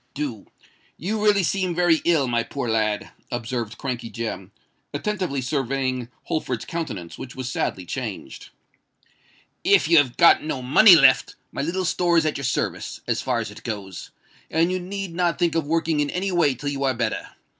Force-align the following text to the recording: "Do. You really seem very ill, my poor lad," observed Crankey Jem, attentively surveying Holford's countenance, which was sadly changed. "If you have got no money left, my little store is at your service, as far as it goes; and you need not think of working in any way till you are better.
"Do. 0.15 0.47
You 0.97 1.23
really 1.23 1.43
seem 1.43 1.75
very 1.75 2.01
ill, 2.05 2.27
my 2.27 2.41
poor 2.41 2.67
lad," 2.67 3.11
observed 3.31 3.77
Crankey 3.77 4.09
Jem, 4.11 4.51
attentively 4.95 5.43
surveying 5.43 6.09
Holford's 6.23 6.65
countenance, 6.65 7.19
which 7.19 7.35
was 7.35 7.51
sadly 7.51 7.85
changed. 7.85 8.49
"If 9.63 9.87
you 9.87 9.99
have 9.99 10.17
got 10.17 10.41
no 10.41 10.63
money 10.63 10.95
left, 10.95 11.35
my 11.51 11.61
little 11.61 11.85
store 11.85 12.17
is 12.17 12.25
at 12.25 12.37
your 12.37 12.45
service, 12.45 13.01
as 13.05 13.21
far 13.21 13.37
as 13.41 13.51
it 13.51 13.61
goes; 13.63 14.09
and 14.49 14.71
you 14.71 14.79
need 14.79 15.13
not 15.13 15.37
think 15.37 15.53
of 15.53 15.67
working 15.67 15.99
in 15.99 16.09
any 16.09 16.31
way 16.31 16.55
till 16.55 16.69
you 16.69 16.83
are 16.83 16.95
better. 16.95 17.35